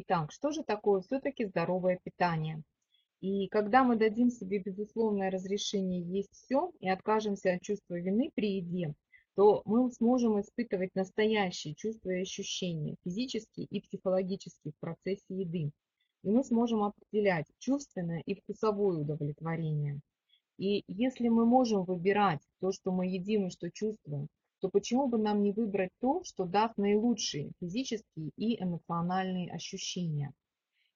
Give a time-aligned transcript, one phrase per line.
[0.00, 2.62] Итак, что же такое все-таки здоровое питание?
[3.20, 8.58] И когда мы дадим себе безусловное разрешение есть все и откажемся от чувства вины при
[8.58, 8.94] еде,
[9.34, 15.72] то мы сможем испытывать настоящие чувства и ощущения, физические и психологические в процессе еды.
[16.22, 19.98] И мы сможем определять чувственное и вкусовое удовлетворение.
[20.58, 24.28] И если мы можем выбирать то, что мы едим и что чувствуем,
[24.60, 30.32] то почему бы нам не выбрать то, что даст наилучшие физические и эмоциональные ощущения?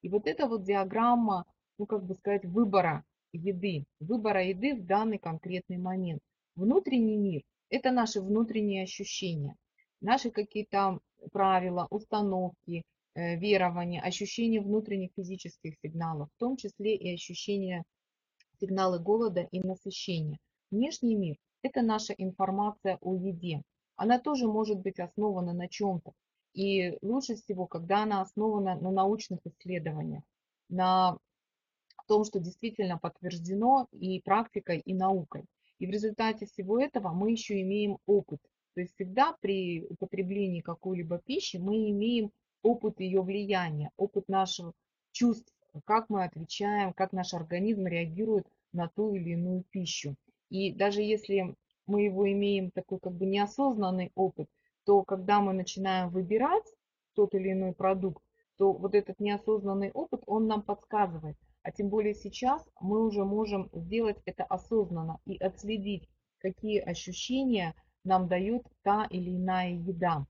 [0.03, 1.45] И вот эта вот диаграмма,
[1.79, 6.20] ну как бы сказать, выбора еды, выбора еды в данный конкретный момент.
[6.55, 9.56] Внутренний мир– это наши внутренние ощущения,
[10.01, 10.98] наши какие-то
[11.33, 12.83] правила, установки,
[13.15, 17.84] э, верования, ощущения внутренних физических сигналов, в том числе и ощущения
[18.61, 20.39] сигналы голода и насыщения.
[20.70, 23.62] Внешний мир– это наша информация о еде.
[23.97, 26.12] Она тоже может быть основана на чем-то.
[26.55, 30.23] И лучше всего, когда она основана на научных исследованиях,
[30.69, 31.19] на
[32.06, 35.45] том, что действительно подтверждено и практикой, и наукой.
[35.78, 38.41] И в результате всего этого мы еще имеем опыт.
[38.75, 42.31] То есть всегда при употреблении какой-либо пищи мы имеем
[42.62, 44.73] опыт ее влияния, опыт наших
[45.11, 45.53] чувств,
[45.84, 50.14] как мы отвечаем, как наш организм реагирует на ту или иную пищу.
[50.48, 51.55] И даже если
[51.86, 54.48] мы его имеем такой как бы неосознанный опыт,
[54.84, 56.64] то когда мы начинаем выбирать
[57.14, 58.22] тот или иной продукт,
[58.58, 61.36] то вот этот неосознанный опыт, он нам подсказывает.
[61.62, 66.08] А тем более сейчас мы уже можем сделать это осознанно и отследить,
[66.39, 67.74] какие ощущения
[68.05, 70.27] нам дает та или иная еда.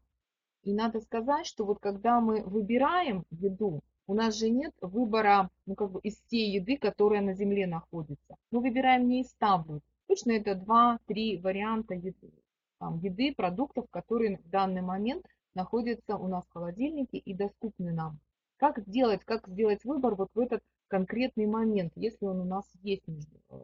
[0.62, 5.74] И надо сказать, что вот когда мы выбираем еду, у нас же нет выбора ну,
[5.74, 8.36] как бы из tej еды, которая на земле находится.
[8.50, 9.82] Мы выбираем не из 100 блюд.
[10.06, 12.32] Точно это 2-3 варианта еды,
[12.78, 18.18] там, еды, продуктов, которые в данный момент находятся у нас в холодильнике и доступны нам.
[18.56, 23.08] Как сделать, как сделать выбор вот в этот конкретный момент, если он у нас есть
[23.08, 23.58] э,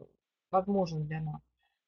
[0.51, 1.41] возможен для нас.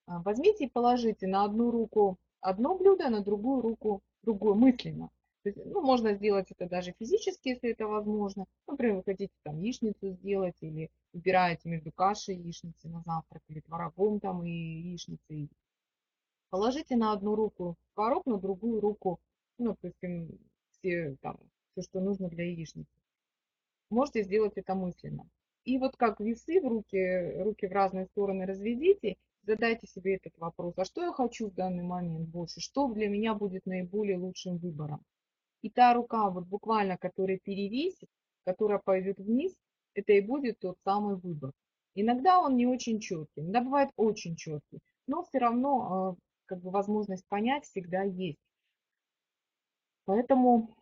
[0.06, 5.10] А, возьмите и положите на одну руку одно блюдо, на другую руку другое мысленно.
[5.50, 8.46] Есть, ну, можно сделать это даже физически, если это возможно.
[8.68, 13.60] Например, вы хотите там яичницу сделать или выбираете между кашей и яичницей на завтрак или
[13.62, 15.50] творогом там и яичницей.
[16.50, 19.20] Положите на одну руку творог, на другую руку,
[19.58, 20.38] ну, допустим,
[20.72, 21.38] все там,
[21.72, 22.92] все, что нужно для яичницы.
[23.90, 25.30] Можете сделать это мысленно.
[25.64, 30.74] И вот как весы в руки, руки в разные стороны разведите, задайте себе этот вопрос,
[30.78, 35.04] а что я хочу в данный момент больше, что для меня будет наиболее лучшим выбором.
[35.62, 38.10] И та рука, вот буквально, которая перевесит,
[38.46, 39.54] которая пойдет вниз,
[39.94, 41.52] это и будет тот самый выбор.
[41.94, 46.72] Иногда он не очень четкий, иногда бывает очень четкий, но все равно э, как бы
[46.72, 48.40] возможность понять всегда есть.
[50.06, 50.74] Поэтому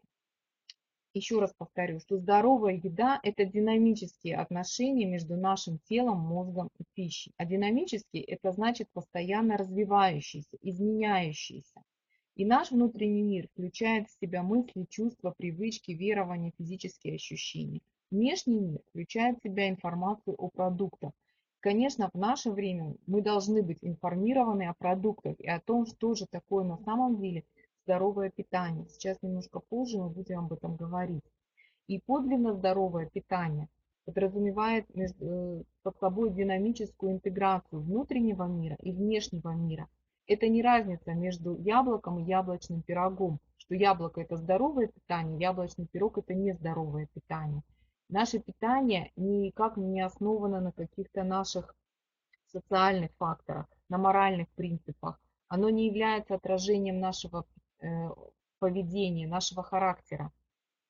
[1.13, 7.33] еще раз повторю, что здоровая еда– это динамические отношения между нашим телом, мозгом и пищей.
[7.37, 11.81] А динамический– это значит постоянно развивающийся, изменяющийся.
[12.39, 17.81] И наш внутренний мир включает в себя мысли, чувства, привычки, верования, физические ощущения.
[18.11, 21.11] Внешний мир включает в себя информацию о продуктах.
[21.59, 26.27] Конечно, в наше время мы должны быть информированы о продуктах и о том, что же
[26.27, 27.43] такое на самом деле–
[27.83, 28.87] здоровое питание.
[28.87, 31.25] Сейчас немножко позже мы будем об этом говорить.
[31.87, 33.67] И подлинно здоровое питание
[34.05, 39.89] подразумевает э, под собой динамическую интеграцию внутреннего мира и внешнего мира.
[40.29, 46.17] Это не разница между яблоком и яблочным пирогом, что яблоко это здоровое питание, яблочный пирог
[46.17, 47.63] это нездоровое питание.
[48.07, 51.75] Наше питание никак не основано на каких-то наших
[52.47, 55.19] социальных факторах, на моральных принципах.
[55.49, 57.45] Оно не является отражением нашего
[57.81, 58.09] Э,
[58.59, 60.33] поведения, нашего характера.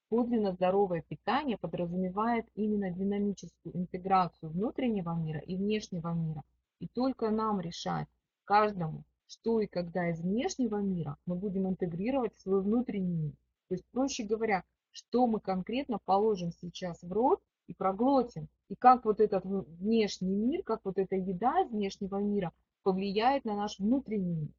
[0.10, 6.42] Подлинно здоровое питание подразумевает именно динамическую интеграцию внутреннего мира и внешнего мира.
[6.80, 8.08] И только нам решать,
[8.44, 13.34] каждому, что и когда из внешнего мира мы будем интегрировать в свой внутренний мир.
[13.68, 18.48] То есть, проще говоря, что мы конкретно положим сейчас в рот и проглотим.
[18.70, 23.56] И как вот этот внешний мир, как вот эта еда из внешнего мира повлияет на
[23.56, 24.54] наш внутренний мир.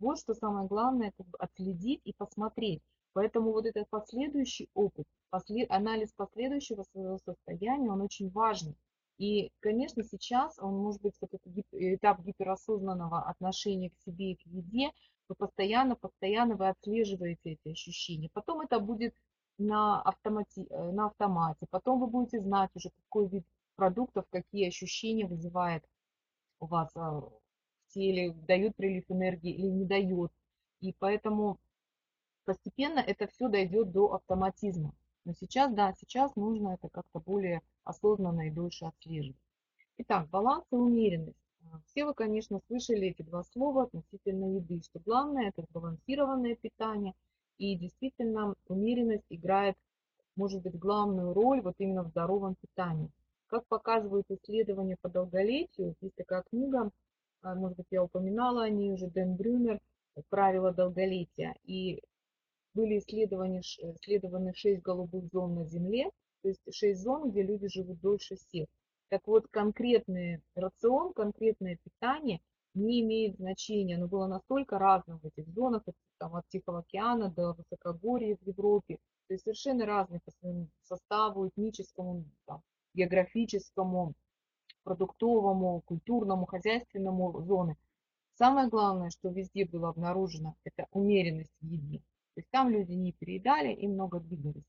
[0.00, 2.82] Вот что самое главное, как бы отследить и посмотреть.
[3.12, 8.76] Поэтому вот этот последующий опыт, послед, анализ последующего своего состояния, он очень важный.
[9.18, 14.46] И, конечно, сейчас он может быть вот этот этап гиперосознанного отношения к себе и к
[14.46, 14.92] еде,
[15.28, 18.30] вы постоянно, постоянно вы отслеживаете эти ощущения.
[18.32, 19.14] Потом это будет
[19.58, 21.66] на, автомате, э, на автомате.
[21.70, 23.44] Потом вы будете знать уже, какой вид
[23.74, 25.84] продуктов, какие ощущения вызывает
[26.60, 27.22] у вас а,
[27.88, 30.32] теле, дает прилив энергии или не дает.
[30.80, 31.58] И поэтому
[32.44, 34.94] постепенно это все дойдет до автоматизма.
[35.28, 39.36] Но сейчас, да, сейчас нужно это как-то более осознанно и дольше отслеживать.
[39.98, 41.36] Итак, баланс и умеренность.
[41.66, 47.12] А, все вы, конечно, слышали эти два слова относительно еды, что главное это сбалансированное питание.
[47.58, 49.76] И действительно умеренность играет,
[50.34, 53.10] может быть, главную роль вот именно в здоровом питании.
[53.48, 56.90] Как показывают исследования по долголетию, есть такая книга,
[57.42, 59.78] а, может быть, я упоминала о ней уже, Дэн Брюнер,
[60.30, 61.54] «Правила долголетия».
[61.64, 62.02] И
[62.78, 66.10] были исследованы, исследованы 6 голубых зон на Земле,
[66.42, 68.68] то есть 6 зон, где люди живут дольше всех.
[69.08, 72.40] Так вот, конкретный рацион, конкретное питание
[72.74, 73.96] не имеет значения.
[73.96, 75.82] Оно было настолько разным в этих зонах,
[76.18, 78.98] там, от Тихого океана до высокогорья в Европе.
[79.26, 82.62] То есть совершенно разные по своему составу, этническому, там,
[82.94, 84.14] географическому,
[84.84, 87.76] продуктовому, культурному, хозяйственному зоны.
[88.34, 92.02] Самое главное, что везде было обнаружено, это умеренность в еде.
[92.38, 94.62] То есть там люди не переедали и много двигались.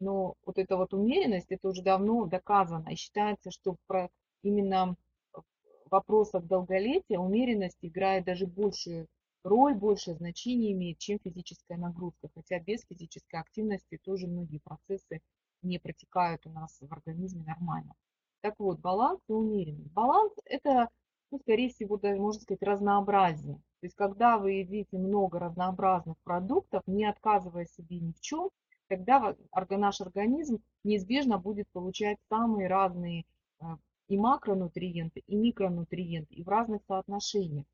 [0.00, 2.88] Но вот эта вот умеренность, это уже давно доказано.
[2.88, 4.08] И считается, что про
[4.42, 4.96] именно
[5.34, 5.44] в
[5.90, 9.06] вопросах долголетия умеренность играет даже большую
[9.44, 12.30] роль, большее значение имеет, чем физическая нагрузка.
[12.34, 15.20] Хотя без физической активности тоже многие процессы
[15.60, 17.92] не протекают у нас в организме нормально.
[18.40, 19.92] Так вот, баланс и умеренность.
[19.92, 20.88] Баланс это,
[21.30, 23.60] ну, скорее всего, даже, можно сказать, разнообразие.
[23.80, 28.50] То есть, когда вы едите много разнообразных продуктов, не отказывая себе ни в чем,
[28.88, 29.36] тогда
[29.70, 33.24] наш организм неизбежно будет получать самые разные
[33.60, 33.78] а,
[34.08, 37.66] и макронутриенты, и микронутриенты, и в разных соотношениях.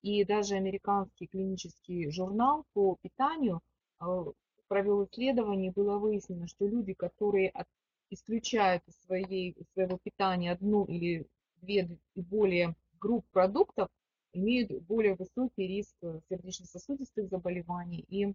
[0.00, 3.60] И даже американский клинический журнал по питанию
[4.00, 4.24] а,
[4.66, 7.68] провел исследование, было выяснено, что люди, которые от,
[8.10, 11.26] исключают из, своей, своего питания одну или
[11.60, 13.88] две и более групп продуктов,
[14.32, 15.94] имеют более высокий риск
[16.28, 18.34] сердечно-сосудистых заболеваний и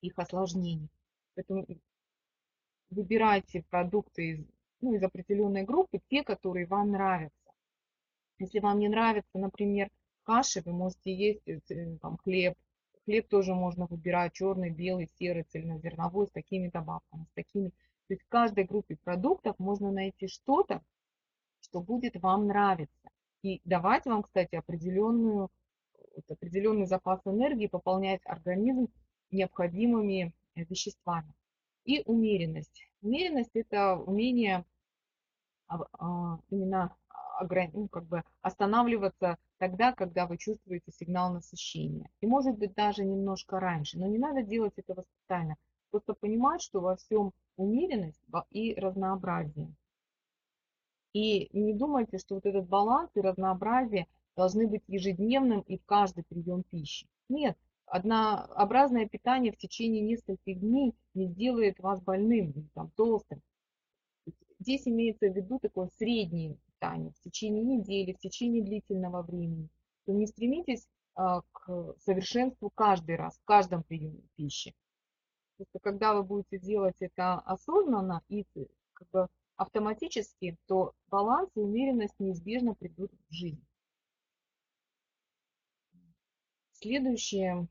[0.00, 0.88] их осложнений.
[1.34, 1.66] Поэтому
[2.90, 4.46] выбирайте продукты из,
[4.80, 7.52] ну, из определенной группы, те, которые вам нравятся.
[8.38, 9.90] Если вам не нравится, например,
[10.22, 11.60] каши, вы можете есть э,
[12.00, 12.54] там, хлеб.
[13.04, 17.70] Хлеб тоже можно выбирать черный, белый, серый, цельнозерновой, с такими добавками, с такими.
[17.70, 20.82] То есть в каждой группе продуктов можно найти что-то,
[21.60, 23.10] что будет вам нравиться
[23.42, 25.50] и давать вам, кстати, определенную,
[26.28, 28.88] определенный запас энергии, пополнять организм
[29.30, 31.34] необходимыми э, веществами.
[31.84, 32.82] И умеренность.
[33.00, 34.64] Умеренность– это умение
[35.68, 36.96] а, именно
[37.72, 42.10] ну, как бы останавливаться тогда, когда вы чувствуете сигнал насыщения.
[42.20, 43.98] И может быть даже немножко раньше.
[43.98, 45.56] Но не надо делать этого специально.
[45.90, 48.20] Просто понимать, что во всем умеренность
[48.50, 49.74] и разнообразие.
[51.12, 54.06] И не думайте, что вот этот баланс и разнообразие
[54.36, 57.06] должны быть ежедневным и в каждый прием пищи.
[57.28, 57.56] Нет,
[57.86, 63.42] однообразное питание в течение нескольких дней не сделает вас больным там, толстым.
[64.60, 69.68] Здесь имеется в виду такое среднее питание в течение недели, в течение длительного времени.
[70.04, 74.74] То не стремитесь а, к совершенству каждый раз, в каждом приеме пищи.
[75.56, 78.44] Просто когда вы будете делать это осознанно и
[78.92, 79.28] как бы
[79.58, 83.62] автоматически, то баланс и умеренность неизбежно придут в жизнь.
[86.72, 87.66] Следующий э,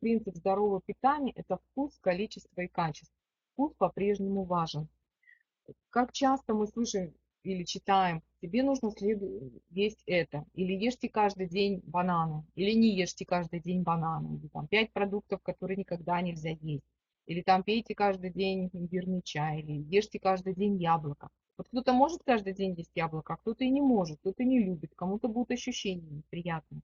[0.00, 3.14] принцип здорового питания– это вкус, количество и качество.
[3.52, 4.88] Вкус по-прежнему важен.
[5.90, 8.90] Как часто мы слышим или читаем, тебе нужно
[9.68, 14.66] есть это, или ешьте каждый день бананы, или не ешьте каждый день бананы, или там
[14.68, 16.84] пять продуктов, которые никогда нельзя есть.
[17.30, 21.28] Или там пейте каждый день имбирный чай, или ешьте каждый день яблоко.
[21.56, 24.90] Вот кто-то может каждый день есть яблоко, а кто-то и не может, кто-то не любит,
[24.96, 26.82] кому-то будут ощущения неприятные.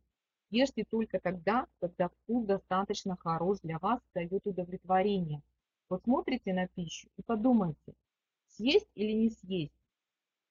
[0.50, 5.42] Ешьте только тогда, когда вкус достаточно хорош для вас, дает удовлетворение.
[5.88, 7.94] Вот смотрите на пищу и подумайте,
[8.46, 9.74] съесть или не съесть.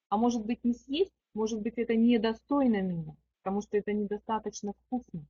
[0.10, 5.26] А может быть не съесть, может быть это недостойно меня, потому что это недостаточно вкусно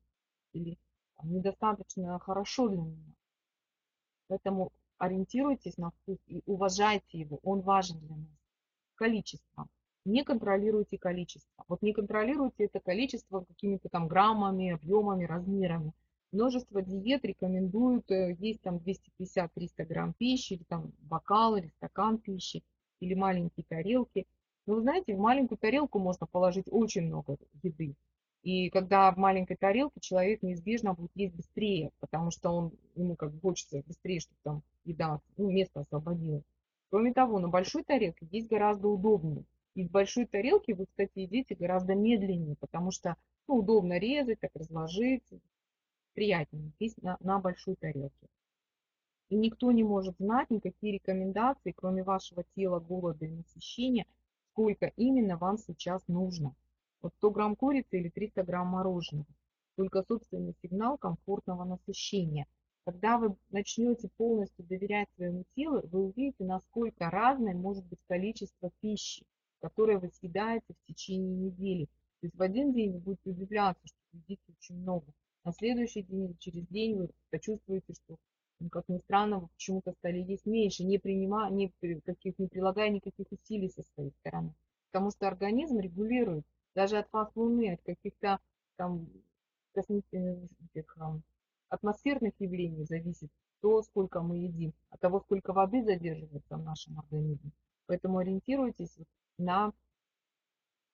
[0.53, 0.79] или
[1.21, 3.13] недостаточно хорошо для меня.
[4.27, 8.27] Поэтому ориентируйтесь на вкус и уважайте его, он важен для нас.
[8.95, 9.67] Количество.
[10.05, 11.65] Не контролируйте количество.
[11.67, 15.93] Вот не контролируйте это количество какими-то там граммами, объемами, размерами.
[16.31, 22.63] Множество диет рекомендуют э, есть там 250-300 грамм пищи, или там бокал, или стакан пищи,
[22.99, 24.25] или маленькие тарелки.
[24.65, 27.95] Но вы знаете, в маленькую тарелку можно положить очень много еды.
[28.45, 33.33] И когда в маленькой тарелке человек неизбежно будет есть быстрее, потому что он, ему как
[33.33, 36.43] бы хочется быстрее, чтобы там еда, ну, место освободилось.
[36.91, 39.45] Кроме того, на большой тарелке есть гораздо удобнее.
[39.73, 43.15] И в большой тарелке вы, кстати, едите гораздо медленнее, потому что
[43.47, 45.23] ну, удобно резать, так разложить,
[46.13, 48.27] приятнее есть на, на большой тарелке.
[49.29, 54.05] И никто не может знать никакие рекомендации, кроме вашего тела, голода и насыщения,
[54.51, 56.55] сколько именно вам сейчас нужно.
[57.05, 59.27] Вот 100 грамм курицы или 300 грамм мороженого.
[59.75, 62.47] Только собственный сигнал комфортного насыщения.
[62.83, 69.23] Когда вы начнете полностью доверять своему телу, вы увидите, насколько разное может быть количество пищи,
[69.59, 71.85] которое вы съедаете в течение недели.
[72.21, 75.05] То есть в один день вы будете удивляться, что вы едите очень много.
[75.43, 78.17] На следующий день или через день вы почувствуете, что
[78.59, 81.71] ну, как ни странно, вы почему-то стали есть меньше, не принимая, не,
[82.03, 84.55] каких, не прилагая никаких усилий со своей стороны.
[84.91, 86.43] Потому что организм регулирует
[86.75, 88.39] даже от фаз Луны, от каких-то
[88.75, 89.07] там
[89.73, 90.97] этих,
[91.69, 93.29] атмосферных явлений зависит
[93.61, 97.51] то, сколько мы едим, от того, сколько воды задерживается в нашем организме.
[97.87, 98.97] Поэтому ориентируйтесь
[99.37, 99.73] на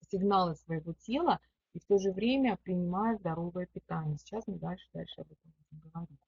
[0.10, 1.40] сигналы своего тела
[1.74, 4.18] и в то же время принимая здоровое питание.
[4.18, 6.20] Сейчас мы дальше, дальше об этом будем говорить.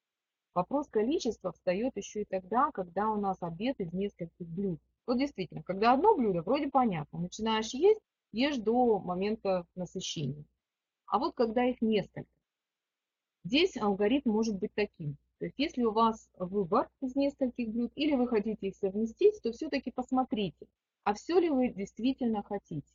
[0.53, 4.79] Вопрос количества встает еще и тогда, когда у нас обед из нескольких блюд.
[5.05, 8.01] Вот действительно, когда одно блюдо, вроде понятно, начинаешь есть,
[8.33, 10.43] ешь до момента насыщения.
[11.05, 12.29] А вот когда их несколько,
[13.45, 15.17] здесь алгоритм может быть таким.
[15.37, 19.51] То есть если у вас выбор из нескольких блюд, или вы хотите их совместить, то
[19.51, 20.65] все-таки посмотрите,
[21.03, 22.87] а все ли вы действительно хотите.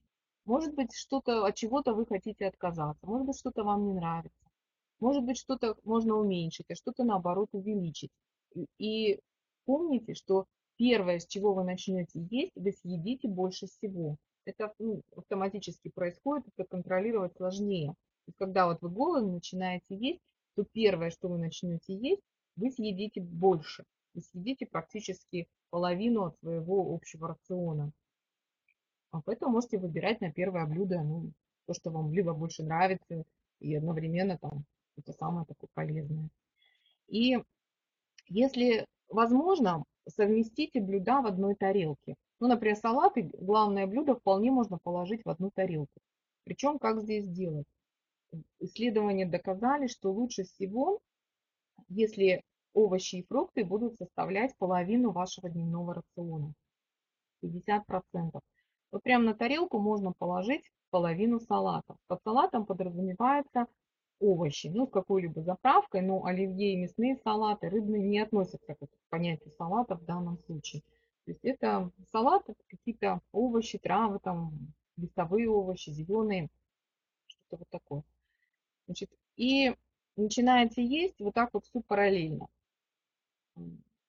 [0.45, 4.49] Может быть, что-то от чего-то вы хотите отказаться, может быть, что-то вам не нравится.
[4.99, 8.11] Может быть, что-то можно уменьшить, а что-то наоборот увеличить.
[8.79, 9.21] И
[9.67, 14.17] помните, что первое, с чего вы начнете есть, вы съедите больше всего.
[14.49, 17.89] Это ну, автоматически происходит, это контролировать сложнее.
[17.89, 20.23] То есть, когда вот вы голодны, начинаете есть,
[20.55, 22.23] то первое, что вы начнете есть,
[22.57, 23.85] вы съедите больше.
[24.15, 27.93] Вы съедите практически половину от своего общего рациона.
[29.11, 31.33] А поэтому можете выбирать на первое блюдо ну,
[31.67, 33.25] то, что вам либо больше нравится,
[33.61, 34.65] и одновременно там
[34.97, 36.31] это самое такое полезное.
[37.07, 37.39] И
[38.29, 42.17] если возможно, совместите блюда в одной тарелке.
[42.41, 46.01] Ну, например, салаты, главное блюдо вполне можно положить в одну тарелку.
[46.45, 47.67] Причем, как здесь делать?
[48.61, 51.01] Исследования доказали, что лучше всего,
[51.89, 52.43] если
[52.75, 56.53] овощи и фрукты будут составлять половину вашего дневного рациона.
[57.43, 58.41] 50%.
[58.93, 61.97] Вот прямо на тарелку можно положить половину салата.
[62.07, 63.67] Под салатом подразумевается
[64.21, 69.53] овощи, ну, с какой-либо заправкой, но оливье и мясные салаты, рыбные не относятся к понятию
[69.57, 70.83] салата в данном случае.
[71.29, 76.49] То есть это салат, какие-то овощи, травы, там, листовые овощи, зеленые,
[77.27, 78.03] что-то вот такое.
[78.87, 79.75] Значит, и
[80.17, 82.49] начинаете есть вот так вот все параллельно.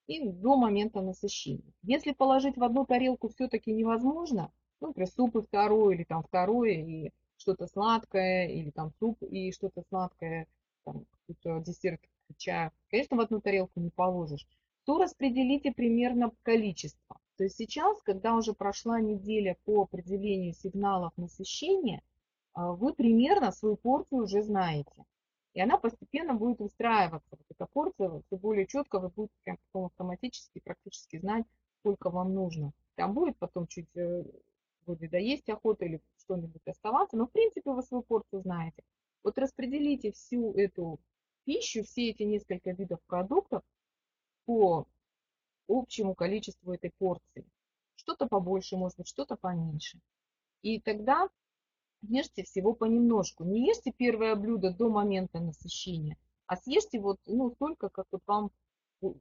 [0.08, 1.74] И до момента насыщения.
[1.84, 4.50] Если положить в одну тарелку все-таки невозможно,
[4.80, 9.52] ну, например, суп и второй, или там второе, и что-то сладкое, или там суп и
[9.52, 10.48] что-то сладкое,
[10.86, 12.00] там, какой-то десерт,
[12.38, 14.48] чая, конечно, в одну тарелку не положишь,
[14.86, 17.09] то распределите примерно количество.
[17.40, 22.02] То есть сейчас, когда уже прошла неделя по определению сигналов насыщения,
[22.52, 25.06] а, вы примерно свою порцию уже знаете.
[25.54, 27.30] И она постепенно будет устраиваться.
[27.32, 31.46] Вот эта порция все более четко, вы будете прям потом автоматически практически знать,
[31.80, 32.74] сколько вам нужно.
[32.96, 34.26] Там будет потом чуть э,
[34.86, 38.84] вроде доесть охота или что-нибудь оставаться, но в принципе вы свою порцию знаете.
[39.24, 41.00] Вот распределите всю эту
[41.46, 43.64] пищу, все эти несколько видов продуктов
[44.44, 44.88] по
[45.70, 47.46] общему количеству этой порции.
[47.96, 50.00] Что-то побольше, может быть, что-то поменьше.
[50.62, 51.30] И тогда
[52.02, 53.44] ешьте всего понемножку.
[53.44, 58.52] Не ешьте первое блюдо до момента насыщения, а съешьте вот ну, столько, как вот вам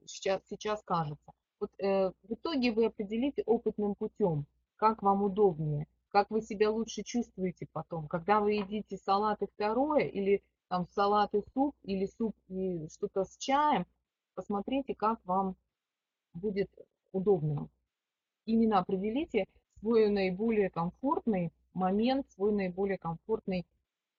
[0.07, 1.33] сейчас, сейчас кажется.
[1.61, 7.03] Вот, э, в итоге вы определите опытным путем, как вам удобнее, как вы себя лучше
[7.03, 8.07] чувствуете потом.
[8.09, 13.25] Когда вы едите салат и второе, или там салат и суп, или суп и что-то
[13.25, 13.87] с чаем,
[14.35, 15.57] посмотрите, как вам
[16.35, 16.71] будет
[17.13, 17.69] удобно.
[18.45, 19.47] Именно определите
[19.81, 23.67] свой наиболее комфортный момент, свой наиболее комфортный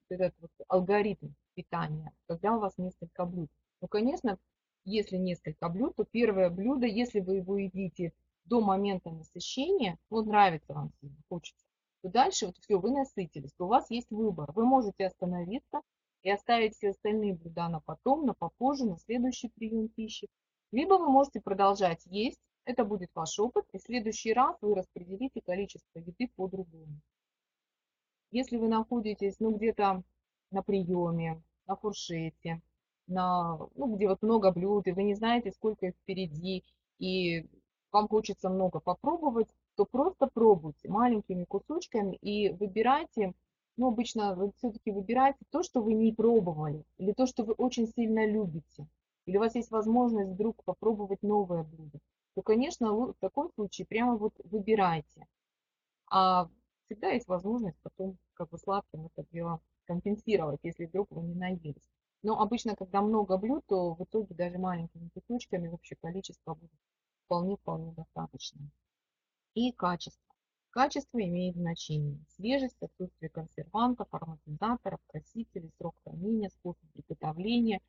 [0.09, 3.49] этот вот алгоритм питания, когда у вас несколько блюд.
[3.81, 4.37] Ну, конечно,
[4.85, 8.13] если несколько блюд, то первое блюдо, если вы его едите
[8.45, 10.91] до момента насыщения, ну, нравится вам,
[11.29, 11.63] хочется,
[12.01, 14.51] то дальше вот все, вы насытились, то у вас есть выбор.
[14.53, 15.81] Вы можете остановиться
[16.23, 20.27] и оставить все остальные блюда на потом, на попозже, на следующий прием пищи.
[20.71, 25.41] Либо вы можете продолжать есть, это будет ваш опыт, и в следующий раз вы распределите
[25.41, 27.01] количество еды по-другому.
[28.31, 30.03] Если вы находитесь ну, где-то
[30.51, 32.61] на приеме, на фуршете,
[33.07, 36.63] на, ну, где вот много блюд, и вы не знаете, сколько их впереди,
[36.99, 37.47] и
[37.91, 43.33] вам хочется много попробовать, то просто пробуйте маленькими кусочками и выбирайте,
[43.77, 47.87] ну, обычно вы все-таки выбирайте то, что вы не пробовали, или то, что вы очень
[47.87, 48.87] сильно любите.
[49.29, 51.99] Или у вас есть возможность вдруг попробовать новое блюдо,
[52.33, 55.27] то, конечно, в таком случае прямо вот выбирайте.
[56.09, 56.49] А
[56.85, 61.89] всегда есть возможность потом как бы сладким это дело компенсировать, если вдруг вы не наелись.
[62.23, 66.71] Но обычно, когда много блюд, то в итоге даже маленькими кусочками общее количество будет
[67.25, 68.59] вполне-вполне достаточно.
[69.53, 70.33] И качество.
[70.71, 72.19] Качество имеет значение.
[72.35, 77.79] Свежесть, отсутствие консервантов, ароматизаторов, красителей, срок хранения, способ приготовления.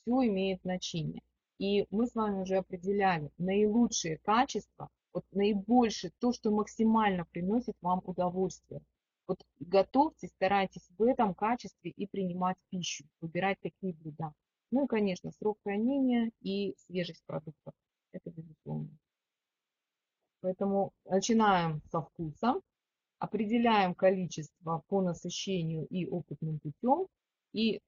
[0.00, 1.22] Все имеет значение.
[1.58, 8.00] И мы с вами уже определяли наилучшие качества, вот наибольшее, то, что максимально приносит вам
[8.04, 8.80] удовольствие.
[9.26, 14.32] Вот готовьте, старайтесь в этом качестве и принимать пищу, выбирать такие блюда.
[14.70, 17.74] Ну и, конечно, срок хранения и свежесть продуктов.
[18.12, 18.90] Это безусловно.
[20.40, 22.60] Поэтому начинаем со вкуса,
[23.18, 27.08] определяем количество по насыщению и опытным путем
[27.52, 27.80] и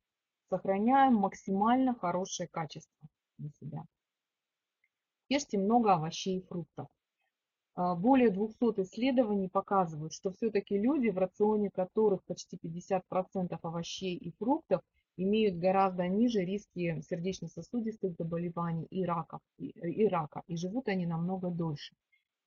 [0.50, 3.85] сохраняем максимально хорошее качество для себя.
[5.28, 6.88] Ешьте много овощей и фруктов.
[7.76, 14.33] А, более 200 исследований показывают, что все-таки люди, в рационе которых почти 50% овощей и
[14.33, 14.83] фруктов,
[15.16, 21.50] имеют гораздо ниже риски сердечно-сосудистых заболеваний и, раков, и, и рака, и живут они намного
[21.50, 21.95] дольше.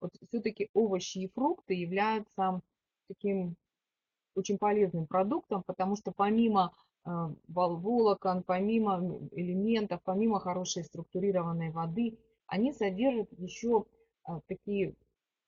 [0.02, 2.62] Вот все-таки овощи и фрукты являются
[3.08, 3.56] таким
[4.36, 6.74] очень полезным продуктом, потому что помимо
[7.06, 12.18] волокон, помимо элементов, помимо хорошей структурированной воды,
[12.48, 13.86] они содержат еще
[14.28, 14.96] э, такие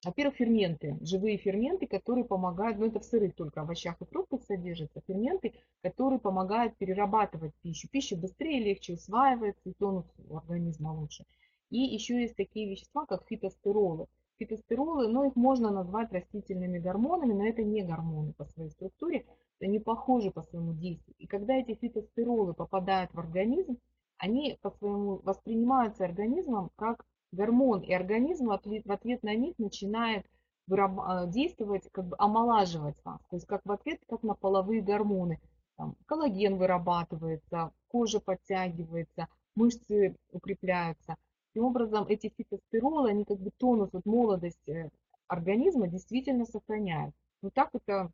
[0.05, 5.01] во-первых, ферменты, живые ферменты, которые помогают, ну это в сырых только овощах и фруктах содержатся,
[5.07, 7.87] ферменты, которые помогают перерабатывать пищу.
[7.91, 11.25] Пища быстрее, легче усваивается, и тонус организма лучше.
[11.71, 14.05] И еще есть такие вещества, как фитостеролы.
[14.37, 19.25] Фитостеролы, ну их можно назвать растительными гормонами, но это не гормоны по своей структуре,
[19.65, 21.15] они похожи по своему действию.
[21.17, 23.77] И когда эти фитостеролы попадают в организм,
[24.17, 30.25] они по своему воспринимаются организмом как гормон, и организм в ответ на них начинает
[30.69, 33.19] а, действовать, как бы омолаживать вас.
[33.29, 35.39] То есть как в ответ, как на половые гормоны.
[35.77, 41.17] Там, коллаген вырабатывается, кожа подтягивается, мышцы укрепляются.
[41.47, 44.89] Таким образом, эти фитостеролы, они как бы тонус, вот молодость э,
[45.27, 47.13] организма действительно сохраняют.
[47.41, 48.11] Но так это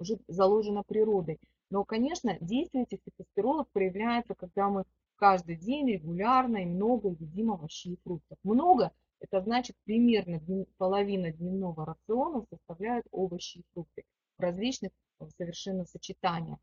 [0.00, 1.38] уже заложено природой.
[1.70, 4.84] Но, конечно, действие этих фитостеролов проявляется, когда мы
[5.16, 8.38] каждый день регулярно и много едим овощей и фруктов.
[8.42, 10.40] Много– это значит примерно
[10.78, 14.02] половина дневного рациона составляют овощи и фрукты
[14.38, 16.58] в различных э, совершенно сочетаниях.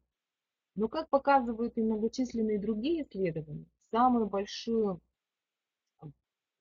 [0.75, 4.99] Но, как показывают и многочисленные другие исследования, самую большую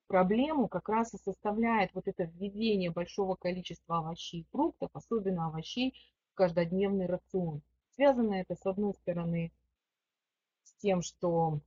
[0.07, 5.93] проблему как раз и составляет вот это введение большого количества овощей и фруктов, особенно овощей
[6.37, 7.61] каждодневный рацион.
[7.95, 9.51] Связано это, с одной стороны,
[10.63, 11.59] с тем, что